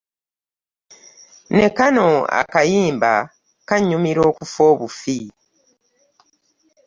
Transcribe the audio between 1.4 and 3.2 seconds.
Ne kano akayimba